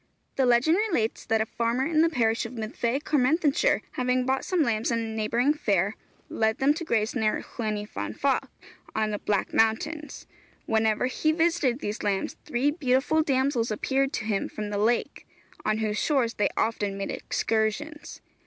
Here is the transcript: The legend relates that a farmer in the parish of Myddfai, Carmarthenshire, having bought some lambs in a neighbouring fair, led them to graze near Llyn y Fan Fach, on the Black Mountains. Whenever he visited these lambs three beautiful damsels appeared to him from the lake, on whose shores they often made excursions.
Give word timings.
The 0.35 0.47
legend 0.47 0.77
relates 0.77 1.27
that 1.27 1.41
a 1.41 1.45
farmer 1.45 1.85
in 1.85 2.01
the 2.01 2.09
parish 2.09 2.43
of 2.47 2.53
Myddfai, 2.53 3.03
Carmarthenshire, 3.03 3.83
having 3.91 4.25
bought 4.25 4.43
some 4.43 4.63
lambs 4.63 4.89
in 4.89 4.97
a 4.97 5.03
neighbouring 5.15 5.53
fair, 5.53 5.95
led 6.27 6.57
them 6.57 6.73
to 6.73 6.83
graze 6.83 7.13
near 7.13 7.43
Llyn 7.43 7.75
y 7.75 7.85
Fan 7.85 8.15
Fach, 8.15 8.49
on 8.95 9.11
the 9.11 9.19
Black 9.19 9.53
Mountains. 9.53 10.25
Whenever 10.65 11.05
he 11.05 11.31
visited 11.31 11.81
these 11.81 12.01
lambs 12.01 12.35
three 12.45 12.71
beautiful 12.71 13.21
damsels 13.21 13.69
appeared 13.69 14.11
to 14.13 14.25
him 14.25 14.49
from 14.49 14.71
the 14.71 14.79
lake, 14.79 15.27
on 15.63 15.77
whose 15.77 15.99
shores 15.99 16.33
they 16.33 16.49
often 16.57 16.97
made 16.97 17.11
excursions. 17.11 18.21